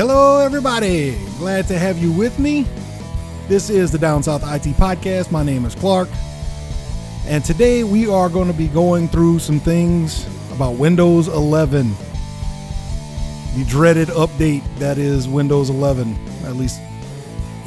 [0.00, 1.14] Hello, everybody.
[1.36, 2.66] Glad to have you with me.
[3.48, 5.30] This is the Down South IT Podcast.
[5.30, 6.08] My name is Clark.
[7.26, 11.90] And today we are going to be going through some things about Windows 11.
[13.56, 16.80] The dreaded update that is Windows 11, at least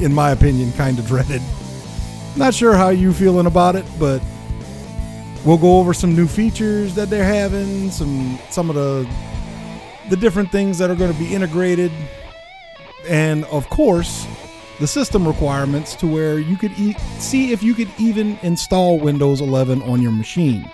[0.00, 1.40] in my opinion, kind of dreaded.
[2.34, 4.20] Not sure how you feeling about it, but
[5.44, 9.08] we'll go over some new features that they're having, some some of the
[10.10, 11.92] the different things that are going to be integrated,
[13.04, 14.26] and of course,
[14.80, 19.40] the system requirements to where you could e- see if you could even install Windows
[19.40, 20.68] 11 on your machine.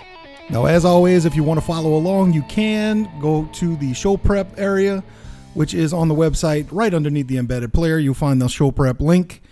[0.48, 4.16] Now, as always, if you want to follow along, you can go to the show
[4.16, 5.04] prep area,
[5.54, 7.98] which is on the website right underneath the embedded player.
[7.98, 9.42] You'll find the show prep link,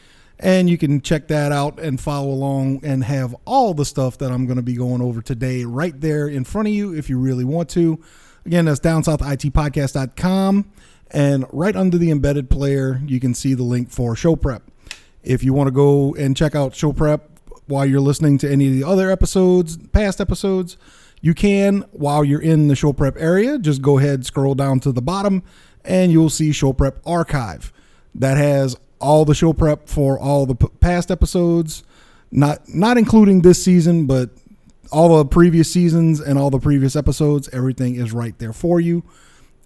[0.41, 4.33] and you can check that out and follow along and have all the stuff that
[4.33, 7.19] I'm going to be going over today right there in front of you if you
[7.19, 8.03] really want to.
[8.45, 10.73] Again, that's downsouthitpodcast.com.
[11.11, 14.63] And right under the embedded player, you can see the link for show prep.
[15.23, 17.31] If you want to go and check out show prep
[17.67, 20.77] while you're listening to any of the other episodes, past episodes,
[21.21, 23.59] you can while you're in the show prep area.
[23.59, 25.43] Just go ahead, scroll down to the bottom,
[25.85, 27.73] and you'll see show prep archive.
[28.15, 31.85] That has all the show prep for all the past episodes,
[32.31, 34.31] not not including this season, but
[34.91, 37.49] all the previous seasons and all the previous episodes.
[37.53, 39.03] Everything is right there for you.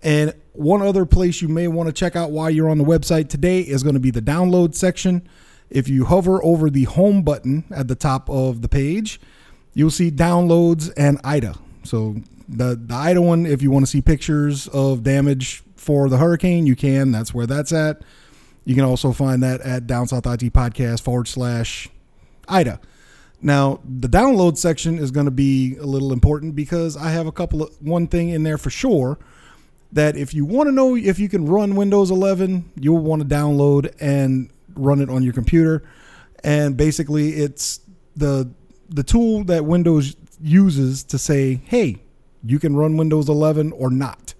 [0.03, 3.29] And one other place you may want to check out while you're on the website
[3.29, 5.27] today is going to be the download section.
[5.71, 9.21] If you hover over the home button at the top of the page,
[9.73, 11.57] you'll see downloads and IDA.
[11.85, 12.17] So
[12.49, 16.67] the the IDA one, if you want to see pictures of damage for the hurricane,
[16.67, 17.11] you can.
[17.11, 18.03] That's where that's at.
[18.65, 21.89] You can also find that at Down South IT Podcast forward slash
[22.49, 22.79] IDA.
[23.41, 27.33] Now, the download section is going to be a little important because I have a
[27.33, 29.19] couple of one thing in there for sure
[29.93, 33.29] that if you want to know if you can run Windows 11, you'll want to
[33.29, 35.83] download and run it on your computer.
[36.43, 37.81] And basically, it's
[38.17, 38.51] the
[38.89, 42.03] the tool that Windows uses to say, "Hey,
[42.45, 44.35] you can run Windows 11 or not."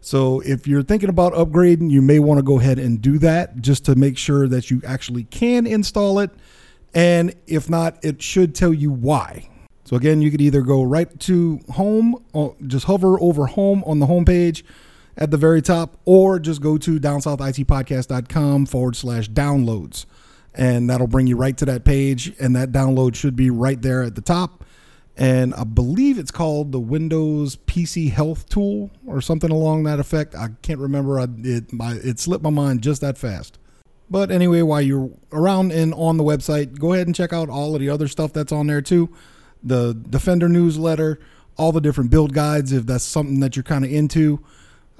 [0.00, 3.60] So if you're thinking about upgrading, you may want to go ahead and do that
[3.60, 6.30] just to make sure that you actually can install it.
[6.94, 9.48] And if not, it should tell you why.
[9.84, 13.98] So again, you could either go right to home, or just hover over home on
[13.98, 14.64] the home page
[15.18, 20.06] at the very top, or just go to downsouthitpodcast.com forward slash downloads.
[20.54, 22.32] And that'll bring you right to that page.
[22.40, 24.64] And that download should be right there at the top.
[25.16, 30.36] And I believe it's called the Windows PC Health Tool or something along that effect.
[30.36, 31.18] I can't remember.
[31.18, 33.58] I, it, my, it slipped my mind just that fast.
[34.08, 37.74] But anyway, while you're around and on the website, go ahead and check out all
[37.74, 39.12] of the other stuff that's on there too.
[39.62, 41.18] The Defender newsletter,
[41.56, 44.40] all the different build guides, if that's something that you're kind of into.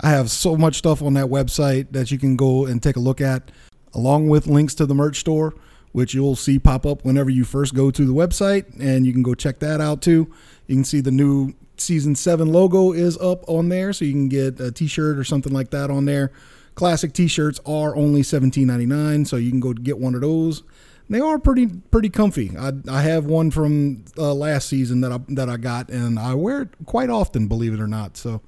[0.01, 3.01] I have so much stuff on that website that you can go and take a
[3.01, 3.51] look at,
[3.95, 5.55] along with links to the merch store,
[5.93, 8.67] which you'll see pop up whenever you first go to the website.
[8.81, 10.33] And you can go check that out too.
[10.67, 14.29] You can see the new season seven logo is up on there, so you can
[14.29, 16.33] get a t shirt or something like that on there.
[16.79, 20.63] Classic t-shirts are only $17.99, so you can go get one of those.
[21.11, 22.57] They are pretty pretty comfy.
[22.57, 26.35] I, I have one from uh, last season that I that I got, and I
[26.35, 28.17] wear it quite often, believe it or not.
[28.17, 28.43] So,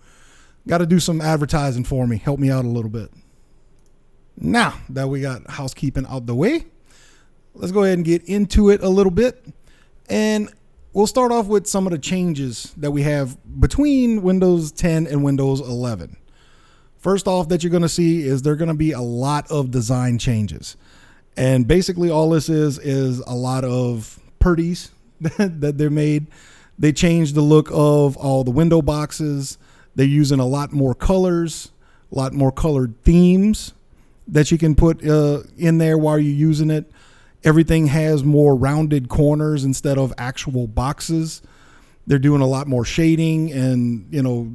[0.67, 2.17] got to do some advertising for me.
[2.17, 3.11] Help me out a little bit.
[4.37, 6.67] Now that we got housekeeping out the way,
[7.55, 9.45] let's go ahead and get into it a little bit,
[10.09, 10.51] and
[10.93, 15.23] we'll start off with some of the changes that we have between Windows 10 and
[15.23, 16.17] Windows 11.
[16.99, 19.71] First off, that you're going to see is there going to be a lot of
[19.71, 20.77] design changes.
[21.37, 24.91] And basically, all this is is a lot of purties
[25.21, 26.27] that they're made.
[26.79, 29.59] They changed the look of all the window boxes.
[29.95, 31.73] They're using a lot more colors,
[32.13, 33.75] a lot more colored themes
[34.29, 36.91] that you can put uh, in there while you're using it.
[37.43, 41.43] Everything has more rounded corners instead of actual boxes.
[42.07, 44.53] They're doing a lot more shading and, you know,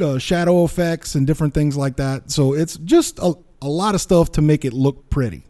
[0.00, 2.30] uh, shadow effects and different things like that.
[2.30, 5.44] So it's just a, a lot of stuff to make it look pretty.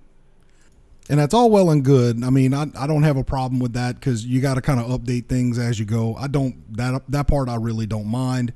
[1.11, 2.23] And that's all well and good.
[2.23, 4.79] I mean, I, I don't have a problem with that because you got to kind
[4.79, 6.15] of update things as you go.
[6.17, 8.53] I don't that that part I really don't mind.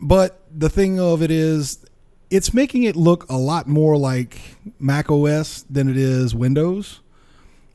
[0.00, 1.84] But the thing of it is,
[2.30, 4.40] it's making it look a lot more like
[4.78, 7.00] Mac OS than it is Windows,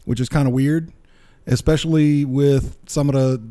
[0.06, 0.92] which is kind of weird,
[1.46, 3.42] especially with some of the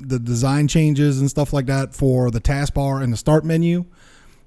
[0.00, 3.84] the design changes and stuff like that for the taskbar and the start menu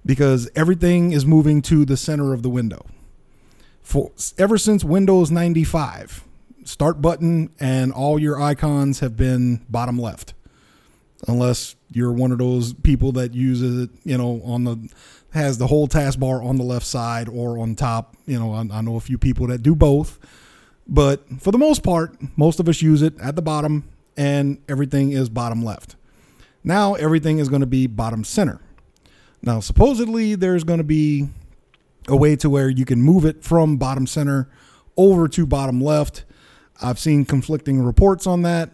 [0.06, 2.86] because everything is moving to the center of the window.
[3.82, 6.24] For ever since Windows 95,
[6.64, 10.34] start button and all your icons have been bottom left.
[11.28, 14.90] unless you're one of those people that uses it, you know, on the
[15.34, 18.18] has the whole taskbar on the left side or on top.
[18.26, 20.20] You know, I, I know a few people that do both,
[20.88, 25.12] but for the most part, most of us use it at the bottom, and everything
[25.12, 25.96] is bottom left.
[26.64, 28.60] Now everything is going to be bottom center.
[29.42, 31.30] Now, supposedly, there's going to be
[32.08, 34.50] a way to where you can move it from bottom center
[34.98, 36.26] over to bottom left.
[36.82, 38.72] I've seen conflicting reports on that,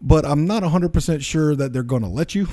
[0.00, 2.48] but I'm not 100% sure that they're going to let you.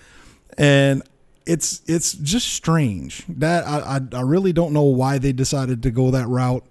[0.58, 1.02] and
[1.46, 5.90] it's it's just strange that I, I, I really don't know why they decided to
[5.90, 6.64] go that route.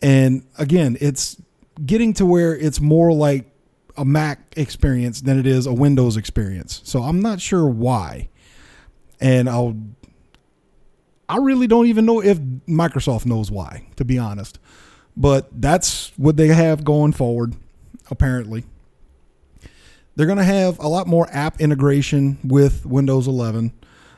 [0.00, 1.40] And again, it's
[1.84, 3.50] getting to where it's more like
[3.96, 6.80] a Mac experience than it is a Windows experience.
[6.84, 8.30] So I'm not sure why.
[9.20, 9.76] And I'll
[11.28, 14.58] I really don't even know if Microsoft knows why, to be honest.
[15.16, 17.54] But that's what they have going forward,
[18.10, 18.64] apparently.
[20.14, 23.72] They're going to have a lot more app integration with Windows 11.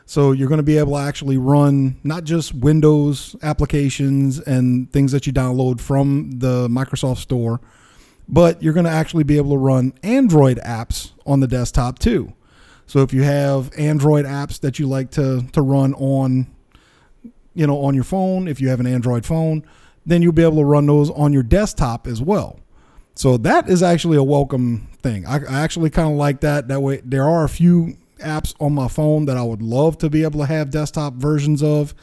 [0.07, 5.13] So you're going to be able to actually run not just Windows applications and things
[5.13, 7.61] that you download from the Microsoft Store,
[8.29, 12.35] but you're going to actually be able to run Android apps on the desktop too.
[12.87, 16.49] So if you have Android apps that you like to to run on
[17.55, 19.65] you know on your phone, if you have an Android phone,
[20.05, 22.61] then you'll be able to run those on your desktop as well.
[23.15, 25.27] So that is actually a welcome thing.
[25.27, 26.69] I, I actually kind of like that.
[26.69, 30.11] That way, there are a few apps on my phone that I would love to
[30.11, 31.95] be able to have desktop versions of.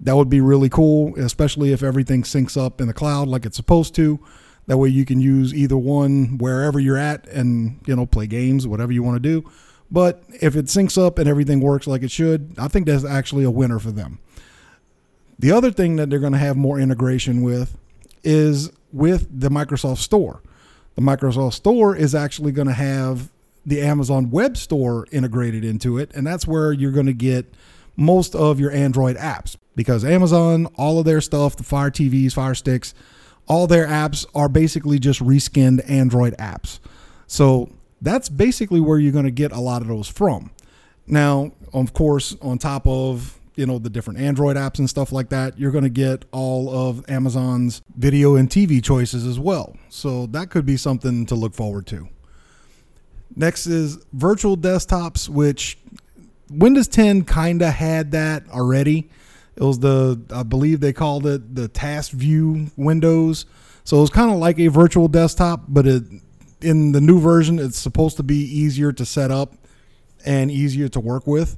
[0.00, 3.56] That would be really cool, especially if everything syncs up in the cloud like it's
[3.56, 4.18] supposed to.
[4.66, 8.66] That way you can use either one wherever you're at and, you know, play games,
[8.66, 9.48] whatever you want to do.
[9.90, 13.44] But if it syncs up and everything works like it should, I think that's actually
[13.44, 14.20] a winner for them.
[15.38, 17.76] The other thing that they're going to have more integration with
[18.22, 20.42] is with the Microsoft Store.
[20.96, 23.30] The Microsoft Store is actually going to have
[23.64, 27.54] the Amazon Web Store integrated into it, and that's where you're going to get
[27.96, 32.54] most of your Android apps because Amazon, all of their stuff, the Fire TVs, Fire
[32.54, 32.94] Sticks,
[33.46, 36.78] all their apps are basically just reskinned Android apps.
[37.26, 37.70] So
[38.00, 40.50] that's basically where you're going to get a lot of those from.
[41.06, 45.28] Now, of course, on top of you know the different Android apps and stuff like
[45.30, 49.76] that, you're going to get all of Amazon's video and TV choices as well.
[49.88, 52.08] So that could be something to look forward to.
[53.36, 55.78] Next is virtual desktops, which
[56.50, 59.08] Windows 10 kind of had that already.
[59.56, 63.46] It was the I believe they called it the task view windows.
[63.84, 66.04] So it was kind of like a virtual desktop, but it
[66.62, 69.54] in the new version it's supposed to be easier to set up
[70.24, 71.56] and easier to work with.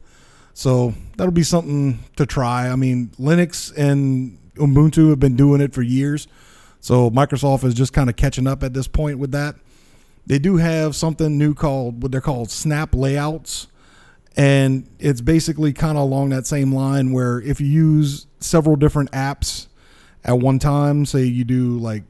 [0.55, 2.69] So that'll be something to try.
[2.69, 6.29] I mean, Linux and Ubuntu have been doing it for years.
[6.81, 9.57] So Microsoft is just kind of catching up at this point with that.
[10.27, 13.67] They do have something new called what they're called snap layouts
[14.37, 19.11] and it's basically kind of along that same line where if you use several different
[19.13, 19.67] apps
[20.25, 22.05] at one time, say you do like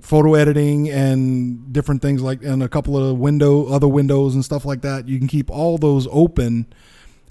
[0.00, 4.64] photo editing and different things like and a couple of window other windows and stuff
[4.64, 6.66] like that, you can keep all those open,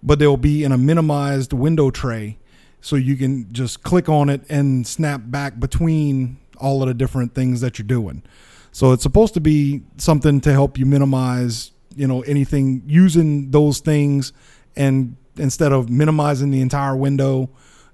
[0.04, 2.38] but they'll be in a minimized window tray
[2.82, 7.36] so you can just click on it and snap back between all of the different
[7.36, 8.24] things that you're doing.
[8.72, 13.80] So it's supposed to be something to help you minimize you know anything using those
[13.80, 14.32] things
[14.76, 17.50] and instead of minimizing the entire window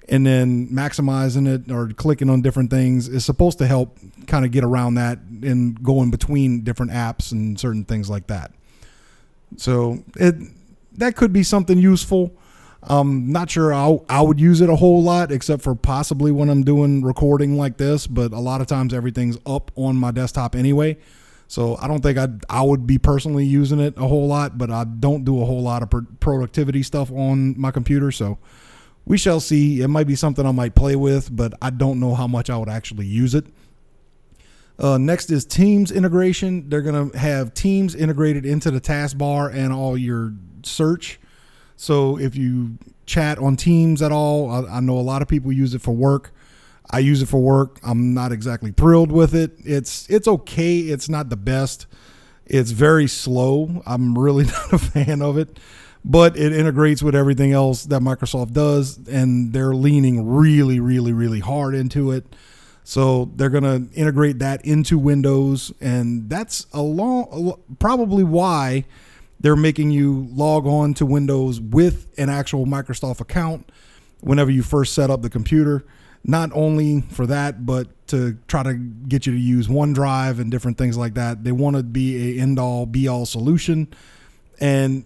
[0.10, 4.52] and then maximizing it or clicking on different things is supposed to help kind of
[4.52, 8.52] get around that and going between different apps and certain things like that.
[9.58, 10.36] So it
[10.98, 12.36] that could be something useful.
[12.84, 16.50] Um, not sure I, I would use it a whole lot, except for possibly when
[16.50, 18.08] I'm doing recording like this.
[18.08, 20.98] But a lot of times everything's up on my desktop anyway.
[21.48, 24.70] So I don't think I I would be personally using it a whole lot, but
[24.70, 28.12] I don't do a whole lot of productivity stuff on my computer.
[28.12, 28.38] So
[29.06, 29.82] we shall see.
[29.82, 32.58] It might be something I might play with, but I don't know how much I
[32.58, 33.46] would actually use it.
[34.80, 36.70] Uh, next is Teams integration.
[36.70, 40.34] They're to have Teams integrated into the taskbar and all your
[40.68, 41.20] search.
[41.76, 45.52] So if you chat on Teams at all, I, I know a lot of people
[45.52, 46.32] use it for work.
[46.90, 47.80] I use it for work.
[47.84, 49.52] I'm not exactly thrilled with it.
[49.64, 50.80] It's it's okay.
[50.80, 51.86] It's not the best.
[52.46, 53.82] It's very slow.
[53.86, 55.60] I'm really not a fan of it,
[56.06, 61.42] but it integrates with everything else that Microsoft does, and they're leaning really, really, really
[61.42, 62.26] hard into it.
[62.86, 68.86] So they're going to integrate that into Windows, and that's a long, probably why
[69.40, 73.72] they're making you log on to Windows with an actual Microsoft account
[74.22, 75.86] whenever you first set up the computer
[76.24, 80.78] not only for that, but to try to get you to use OneDrive and different
[80.78, 81.44] things like that.
[81.44, 83.88] They want to be a end all be all solution.
[84.60, 85.06] And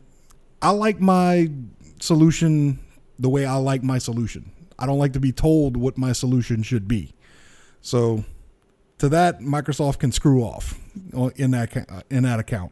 [0.61, 1.51] I like my
[1.99, 2.79] solution
[3.19, 4.51] the way I like my solution.
[4.79, 7.13] I don't like to be told what my solution should be.
[7.81, 8.23] So
[8.97, 10.79] to that, Microsoft can screw off
[11.15, 12.71] uh, in that uh, in that account.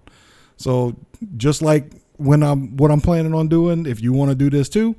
[0.60, 0.96] So
[1.38, 1.86] just like
[2.18, 4.96] when I'm what I'm planning on doing, if you want to do this too,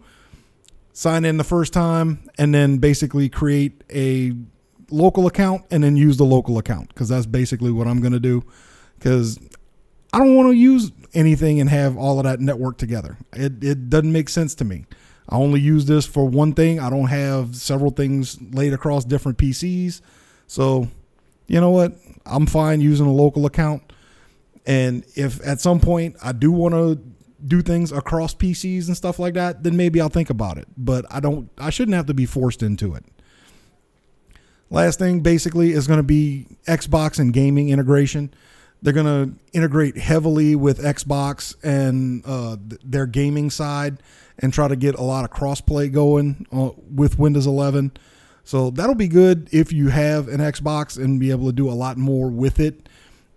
[0.94, 4.32] sign in the first time and then basically create a
[4.90, 8.20] local account and then use the local account because that's basically what I'm going to
[8.20, 8.42] do
[8.98, 9.38] because
[10.12, 13.18] I don't want to use anything and have all of that network together.
[13.34, 14.86] It, it doesn't make sense to me.
[15.28, 16.80] I only use this for one thing.
[16.80, 20.00] I don't have several things laid across different PCs.
[20.46, 20.88] So,
[21.46, 21.92] you know what?
[22.26, 23.92] I'm fine using a local account.
[24.70, 26.94] And if at some point I do want to
[27.44, 30.68] do things across PCs and stuff like that, then maybe I'll think about it.
[30.76, 33.04] But I don't I shouldn't have to be forced into it.
[34.70, 38.32] Last thing basically is going to be Xbox and gaming integration.
[38.80, 44.00] They're going to integrate heavily with Xbox and uh, their gaming side
[44.38, 47.90] and try to get a lot of crossplay going uh, with Windows 11.
[48.44, 51.74] So that'll be good if you have an Xbox and be able to do a
[51.74, 52.86] lot more with it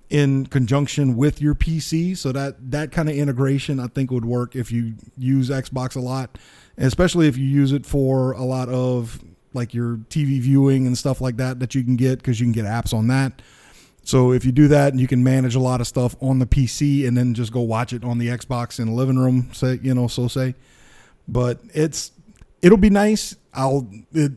[0.10, 2.18] in conjunction with your PC.
[2.18, 6.00] So that that kind of integration I think would work if you use Xbox a
[6.00, 6.38] lot,
[6.78, 11.22] especially if you use it for a lot of like your TV viewing and stuff
[11.22, 13.42] like that that you can get because you can get apps on that.
[14.06, 17.08] So if you do that, you can manage a lot of stuff on the PC
[17.08, 19.94] and then just go watch it on the Xbox in the living room, say you
[19.94, 20.56] know, so say.
[21.28, 22.12] But it's
[22.62, 23.36] it'll be nice.
[23.54, 24.32] I'll it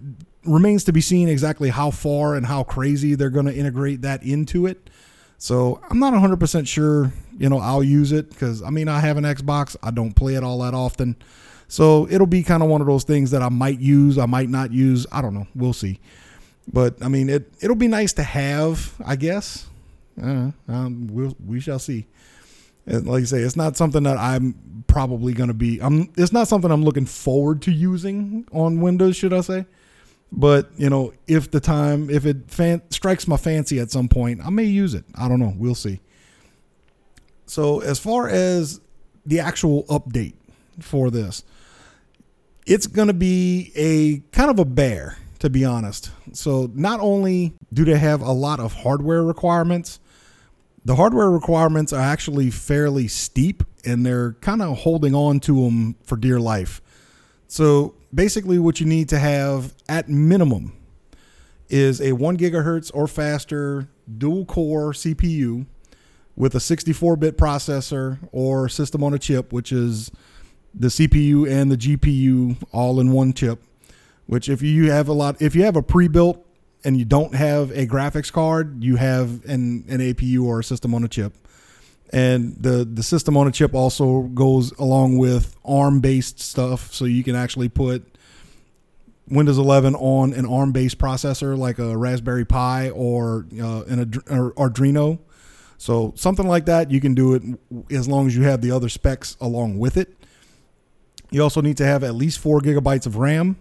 [0.44, 4.22] remains to be seen exactly how far and how crazy they're going to integrate that
[4.22, 4.88] into it.
[5.38, 9.16] So I'm not 100% sure, you know, I'll use it because I mean, I have
[9.16, 9.76] an Xbox.
[9.82, 11.16] I don't play it all that often.
[11.68, 14.48] So it'll be kind of one of those things that I might use, I might
[14.48, 15.06] not use.
[15.10, 15.46] I don't know.
[15.54, 16.00] We'll see.
[16.72, 19.66] But I mean, it it'll be nice to have, I guess.
[20.20, 22.06] Uh, um, we'll, we shall see.
[22.86, 25.80] And like I say, it's not something that I'm probably going to be.
[25.80, 26.12] I'm.
[26.16, 29.66] It's not something I'm looking forward to using on Windows, should I say?
[30.32, 34.40] But you know, if the time, if it fan, strikes my fancy at some point,
[34.44, 35.04] I may use it.
[35.14, 35.54] I don't know.
[35.56, 36.00] We'll see.
[37.46, 38.80] So as far as
[39.24, 40.34] the actual update
[40.80, 41.44] for this,
[42.66, 46.10] it's going to be a kind of a bear, to be honest.
[46.32, 50.00] So not only do they have a lot of hardware requirements,
[50.84, 55.96] the hardware requirements are actually fairly steep, and they're kind of holding on to them
[56.02, 56.82] for dear life.
[57.48, 60.72] So basically, what you need to have at minimum
[61.68, 65.66] is a one gigahertz or faster dual core CPU
[66.36, 70.10] with a 64 bit processor or system on a chip, which is
[70.74, 73.62] the CPU and the GPU all in one chip.
[74.26, 76.44] Which, if you have a lot, if you have a pre built
[76.84, 80.94] and you don't have a graphics card, you have an, an APU or a system
[80.94, 81.32] on a chip
[82.12, 87.04] and the the system on a chip also goes along with ARM based stuff, so
[87.04, 88.16] you can actually put
[89.28, 95.18] Windows 11 on an ARM based processor like a Raspberry Pi or uh, an Arduino.
[95.78, 97.42] So something like that, you can do it
[97.90, 100.14] as long as you have the other specs along with it.
[101.30, 103.56] You also need to have at least four gigabytes of RAM.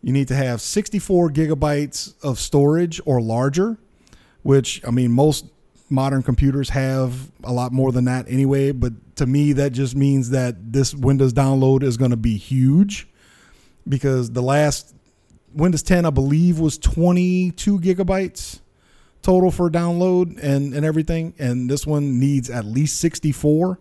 [0.00, 3.78] You need to have 64 gigabytes of storage or larger,
[4.42, 5.46] which I mean most
[5.90, 8.72] modern computers have a lot more than that anyway.
[8.72, 13.06] But to me, that just means that this Windows download is going to be huge
[13.88, 14.94] because the last
[15.52, 18.60] Windows 10, I believe, was 22 gigabytes
[19.22, 21.34] total for download and, and everything.
[21.38, 23.78] And this one needs at least 64.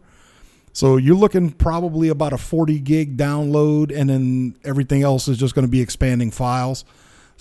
[0.72, 5.54] So you're looking probably about a 40 gig download, and then everything else is just
[5.54, 6.84] going to be expanding files.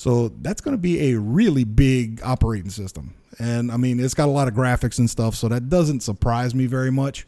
[0.03, 3.15] So that's going to be a really big operating system.
[3.39, 6.57] And I mean, it's got a lot of graphics and stuff, so that doesn't surprise
[6.57, 7.25] me very much.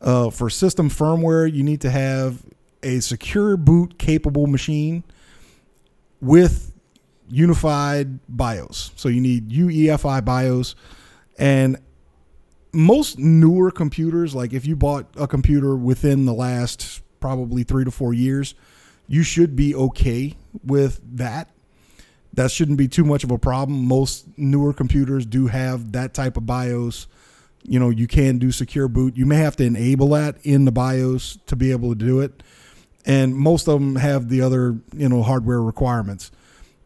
[0.00, 2.42] Uh, for system firmware, you need to have
[2.82, 5.04] a secure boot capable machine
[6.22, 6.72] with
[7.28, 8.92] unified BIOS.
[8.96, 10.74] So you need UEFI BIOS.
[11.38, 11.76] And
[12.72, 17.90] most newer computers, like if you bought a computer within the last probably three to
[17.90, 18.54] four years,
[19.08, 21.51] you should be okay with that
[22.34, 23.84] that shouldn't be too much of a problem.
[23.84, 27.06] Most newer computers do have that type of BIOS.
[27.62, 29.16] You know, you can do secure boot.
[29.16, 32.42] You may have to enable that in the BIOS to be able to do it.
[33.04, 36.30] And most of them have the other, you know, hardware requirements.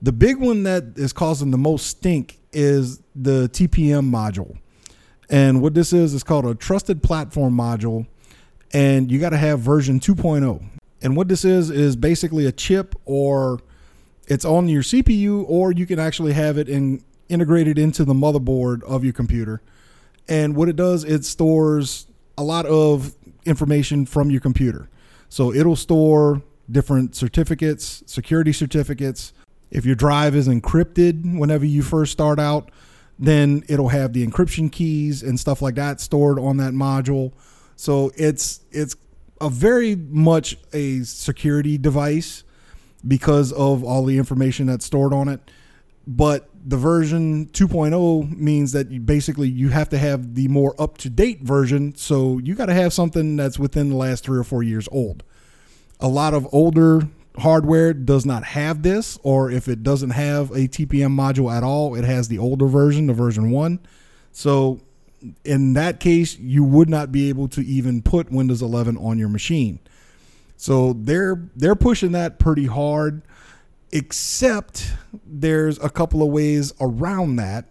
[0.02, 4.58] The big one that is causing the most stink is the TPM module.
[5.28, 8.06] And what this is is called a trusted platform module
[8.72, 10.62] and you got to have version 2.0.
[11.02, 13.60] And what this is is basically a chip or
[14.26, 18.83] it's on your CPU, or you can actually have it in, integrated into the motherboard
[18.85, 19.62] of your computer.
[20.28, 22.06] And what it does, it stores
[22.37, 23.14] a lot of
[23.45, 24.88] information from your computer.
[25.28, 29.33] So it'll store different certificates, security certificates.
[29.71, 32.71] If your drive is encrypted whenever you first start out,
[33.18, 37.33] then it'll have the encryption keys and stuff like that stored on that module.
[37.76, 38.97] So it's it's
[39.40, 42.42] a very much a security device
[43.06, 45.40] because of all the information that's stored on it.
[46.06, 50.98] But the version 2.0 means that you basically you have to have the more up
[50.98, 51.94] to date version.
[51.96, 55.22] So you got to have something that's within the last three or four years old.
[56.00, 57.08] A lot of older
[57.38, 61.94] hardware does not have this, or if it doesn't have a TPM module at all,
[61.94, 63.80] it has the older version, the version one.
[64.32, 64.80] So
[65.44, 69.28] in that case, you would not be able to even put Windows 11 on your
[69.28, 69.80] machine.
[70.56, 73.22] So they're they're pushing that pretty hard.
[73.92, 74.92] Except
[75.25, 77.66] there's a couple of ways around that.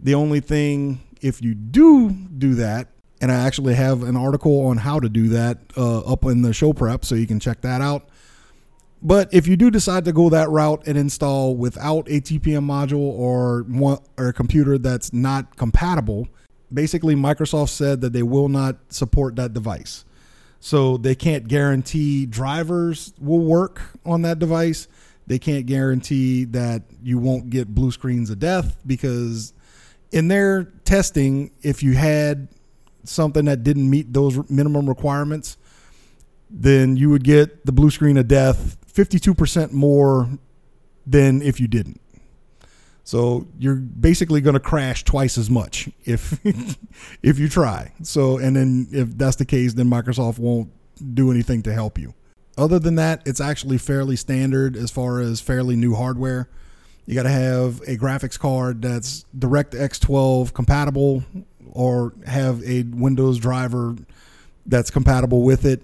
[0.00, 2.88] The only thing, if you do do that,
[3.20, 6.52] and I actually have an article on how to do that uh, up in the
[6.52, 8.08] show prep, so you can check that out.
[9.00, 12.98] But if you do decide to go that route and install without a TPM module
[12.98, 16.28] or one, or a computer that's not compatible,
[16.72, 20.04] basically Microsoft said that they will not support that device.
[20.60, 24.88] So they can't guarantee drivers will work on that device.
[25.26, 29.52] They can't guarantee that you won't get blue screens of death because
[30.10, 32.48] in their testing, if you had
[33.04, 35.56] something that didn't meet those minimum requirements,
[36.50, 40.28] then you would get the blue screen of death 52% more
[41.06, 42.00] than if you didn't.
[43.08, 46.38] So you're basically going to crash twice as much if
[47.22, 47.90] if you try.
[48.02, 50.70] So and then if that's the case, then Microsoft won't
[51.14, 52.12] do anything to help you.
[52.58, 56.50] Other than that, it's actually fairly standard as far as fairly new hardware.
[57.06, 61.24] You got to have a graphics card that's DirectX 12 compatible
[61.72, 63.96] or have a Windows driver
[64.66, 65.80] that's compatible with it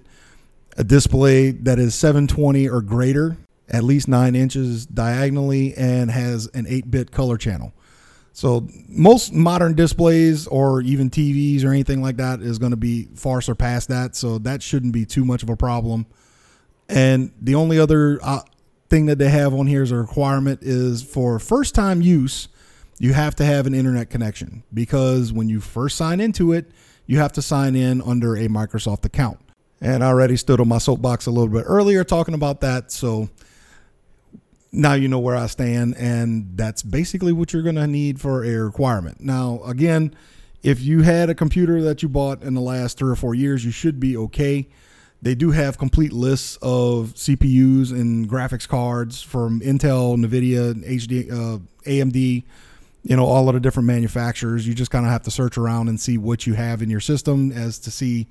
[0.77, 3.37] a display that is 720 or greater,
[3.69, 7.73] at least nine inches diagonally, and has an 8 bit color channel.
[8.33, 13.07] So, most modern displays or even TVs or anything like that is going to be
[13.15, 14.15] far surpassed that.
[14.15, 16.05] So, that shouldn't be too much of a problem.
[16.89, 18.41] And the only other uh,
[18.89, 22.47] thing that they have on here as a requirement is for first time use,
[22.99, 26.71] you have to have an internet connection because when you first sign into it,
[27.05, 29.39] you have to sign in under a Microsoft account.
[29.81, 32.91] And I already stood on my soapbox a little bit earlier talking about that.
[32.91, 33.29] So
[34.75, 35.95] now you know where I stand.
[35.97, 39.21] And that's basically what you're going to need for a requirement.
[39.21, 40.15] Now, again,
[40.63, 43.63] if you had a computer that you bought in the last three or four years,
[43.63, 44.67] you should be okay.
[45.21, 51.59] They do have complete lists of CPUs and graphics cards from Intel, NVIDIA, HD, uh,
[51.85, 52.43] AMD,
[53.03, 54.67] you know, all of the different manufacturers.
[54.67, 56.99] You just kind of have to search around and see what you have in your
[56.99, 58.27] system as to see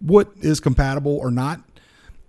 [0.00, 1.60] what is compatible or not.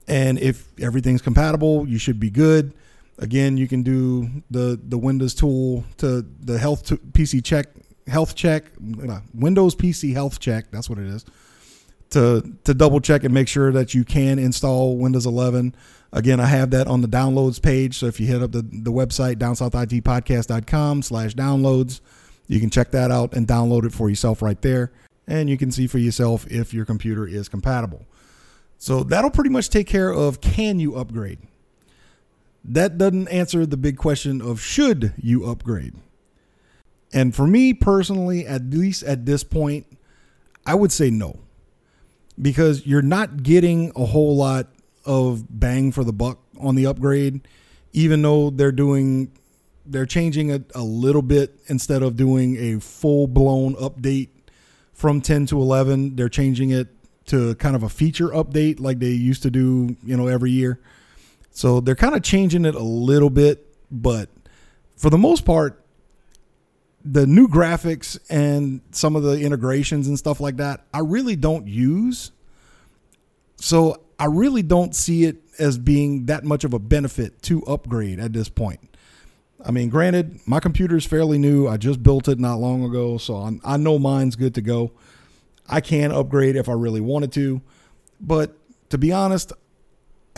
[0.08, 2.74] And if everything's compatible, you should be good.
[3.20, 7.68] Again, you can do the the Windows tool to the health to PC check
[8.08, 8.66] health check
[9.08, 10.72] uh, Windows PC health check.
[10.72, 11.26] That's what it is.
[12.12, 15.76] To to double check and make sure that you can install Windows 11.
[16.12, 18.00] Again, I have that on the downloads page.
[18.00, 22.02] So if you hit up the, the website downsouthitpodcast.com slash downloads,
[22.48, 24.92] you can check that out and download it for yourself right there
[25.30, 28.06] and you can see for yourself if your computer is compatible.
[28.78, 31.40] So that'll pretty much take care of can you upgrade?
[32.64, 35.96] That doesn't answer the big question of should you upgrade.
[37.14, 39.86] And for me personally, at least at this point,
[40.66, 41.40] I would say no.
[42.40, 44.68] Because you're not getting a whole lot
[45.06, 47.48] of bang for the buck on the upgrade,
[47.94, 49.32] even though they're doing
[49.86, 54.30] they're changing it a little bit instead of doing a full blown update
[54.94, 56.16] from 10 to 11.
[56.16, 56.90] They're changing it
[57.28, 60.80] to kind of a feature update like they used to do, you know, every year.
[61.60, 64.30] So they're kind of changing it a little bit, but
[64.96, 65.84] for the most part,
[67.04, 71.68] the new graphics and some of the integrations and stuff like that, I really don't
[71.68, 72.32] use.
[73.58, 78.22] So I really don't see it as being that much of a benefit to upgrade
[78.22, 78.80] at this point.
[79.62, 81.68] I mean, granted, my computer is fairly new.
[81.68, 84.94] I just built it not long ago, so I'm, i know mine's good to go.
[85.68, 87.62] I can upgrade if I really wanted to,
[88.22, 88.56] but
[88.92, 89.52] to be honest,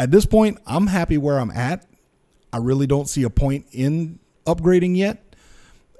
[0.01, 1.85] at this point, I'm happy where I'm at.
[2.51, 5.35] I really don't see a point in upgrading yet.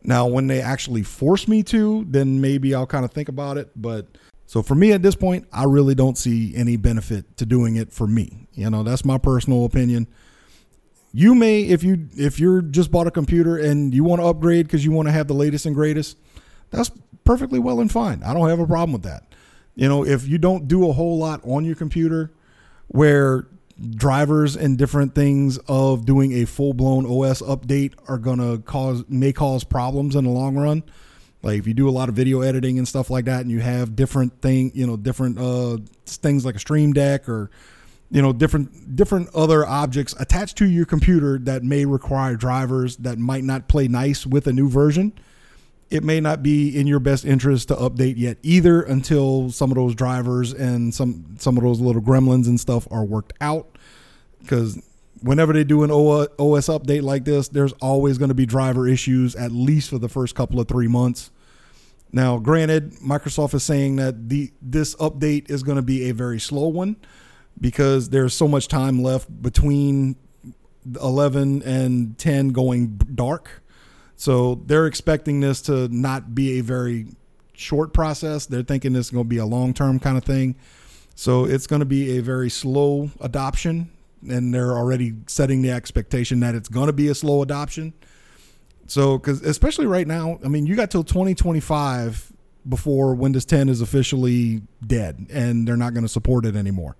[0.03, 3.69] Now, when they actually force me to, then maybe I'll kind of think about it.
[3.75, 4.07] But
[4.47, 7.93] so for me at this point, I really don't see any benefit to doing it
[7.93, 8.47] for me.
[8.53, 10.07] You know, that's my personal opinion
[11.13, 14.65] you may if you if you're just bought a computer and you want to upgrade
[14.65, 16.17] because you want to have the latest and greatest
[16.69, 16.89] that's
[17.25, 19.23] perfectly well and fine i don't have a problem with that
[19.75, 22.31] You know, if you don't do a whole lot on your computer
[22.87, 23.47] where
[23.89, 29.33] drivers and different things of doing a full blown OS update are gonna cause may
[29.33, 30.83] cause problems in the long run.
[31.43, 33.59] Like if you do a lot of video editing and stuff like that, and you
[33.59, 37.49] have different thing, you know, different uh, things like a Stream Deck or
[38.11, 43.17] you know different different other objects attached to your computer that may require drivers that
[43.17, 45.13] might not play nice with a new version
[45.91, 49.75] it may not be in your best interest to update yet either until some of
[49.75, 53.77] those drivers and some some of those little gremlins and stuff are worked out
[54.39, 54.81] because
[55.21, 59.35] whenever they do an OS update like this there's always going to be driver issues
[59.35, 61.29] at least for the first couple of 3 months
[62.11, 66.39] now granted Microsoft is saying that the this update is going to be a very
[66.39, 66.95] slow one
[67.59, 70.15] because there's so much time left between
[71.01, 73.60] 11 and 10 going dark.
[74.21, 77.07] So they're expecting this to not be a very
[77.53, 78.45] short process.
[78.45, 80.57] They're thinking this is going to be a long term kind of thing.
[81.15, 83.89] So it's going to be a very slow adoption.
[84.29, 87.93] And they're already setting the expectation that it's going to be a slow adoption.
[88.85, 92.31] So, because especially right now, I mean, you got till 2025
[92.69, 96.95] before Windows 10 is officially dead and they're not going to support it anymore.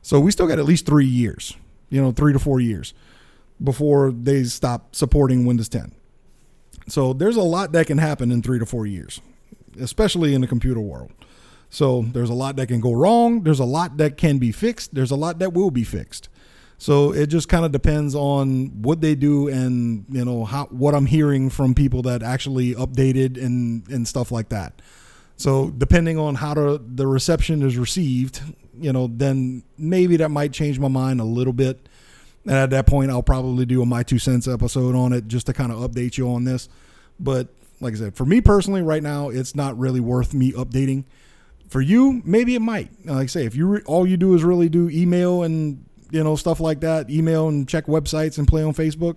[0.00, 1.54] So we still got at least three years,
[1.90, 2.94] you know, three to four years
[3.62, 5.92] before they stop supporting Windows 10.
[6.88, 9.20] So there's a lot that can happen in three to four years,
[9.80, 11.12] especially in the computer world.
[11.68, 13.42] So there's a lot that can go wrong.
[13.42, 14.94] There's a lot that can be fixed.
[14.94, 16.28] There's a lot that will be fixed.
[16.78, 20.94] So it just kind of depends on what they do and you know how what
[20.94, 24.80] I'm hearing from people that actually updated and and stuff like that.
[25.36, 28.40] So depending on how to, the reception is received,
[28.78, 31.88] you know, then maybe that might change my mind a little bit.
[32.46, 35.46] And at that point, I'll probably do a my two cents episode on it just
[35.46, 36.68] to kind of update you on this.
[37.18, 37.48] But
[37.80, 41.04] like I said, for me personally, right now, it's not really worth me updating.
[41.68, 42.90] For you, maybe it might.
[43.04, 46.22] Like I say, if you re- all you do is really do email and you
[46.22, 49.16] know stuff like that, email and check websites and play on Facebook,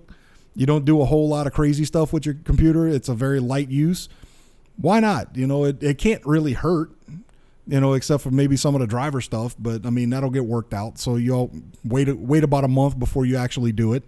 [0.55, 2.87] you don't do a whole lot of crazy stuff with your computer.
[2.87, 4.09] It's a very light use
[4.81, 5.35] why not?
[5.35, 6.91] You know, it, it can't really hurt,
[7.69, 9.55] you know, except for maybe some of the driver stuff.
[9.59, 10.97] But I mean, that'll get worked out.
[10.97, 11.51] So you'll
[11.83, 14.03] wait wait about a month before you actually do it,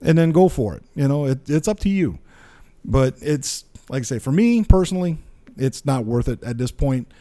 [0.00, 0.84] and then go for it.
[0.94, 2.18] You know, it, it's up to you.
[2.84, 5.18] But it's like I say, for me personally,
[5.56, 7.12] it's not worth it at this point.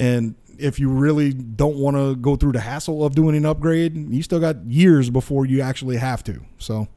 [0.00, 3.96] And if you really don't want to go through the hassle of doing an upgrade,
[4.12, 6.40] you still got years before you actually have to.
[6.58, 6.88] So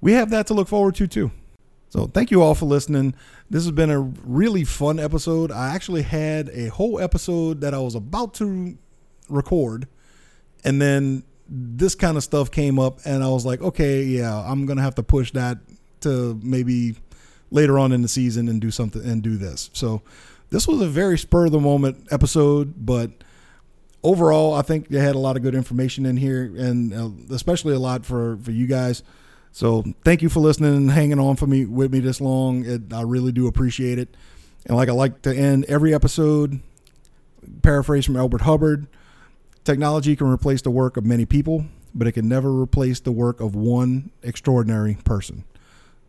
[0.00, 1.30] we have that to look forward to too.
[1.88, 3.14] So thank you all for listening.
[3.48, 5.52] This has been a really fun episode.
[5.52, 8.76] I actually had a whole episode that I was about to
[9.28, 9.86] record,
[10.64, 14.66] and then this kind of stuff came up, and I was like, okay, yeah, I'm
[14.66, 15.58] gonna have to push that
[16.00, 16.96] to maybe
[17.50, 19.70] later on in the season and do something and do this.
[19.72, 20.02] So
[20.50, 23.10] this was a very spur of the moment episode, but
[24.02, 27.74] overall, I think they had a lot of good information in here, and uh, especially
[27.74, 29.02] a lot for for you guys.
[29.56, 32.66] So thank you for listening and hanging on for me with me this long.
[32.66, 34.14] It, I really do appreciate it.
[34.66, 36.60] And like I like to end every episode,
[37.62, 38.86] paraphrase from Elbert Hubbard
[39.64, 41.64] technology can replace the work of many people,
[41.94, 45.44] but it can never replace the work of one extraordinary person.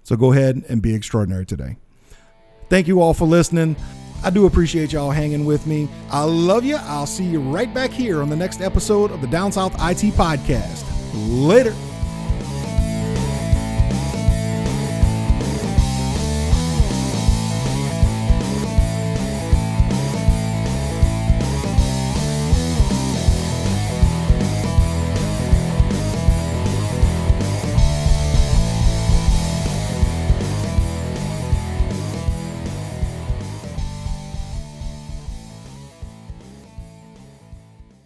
[0.04, 1.78] So go ahead and be extraordinary today.
[2.70, 3.78] Thank you all for listening.
[4.26, 5.88] I do appreciate y'all hanging with me.
[6.12, 6.76] I love you.
[6.82, 10.14] I'll see you right back here on the next episode of the Down South IT
[10.16, 10.84] Podcast.
[11.14, 11.74] Later.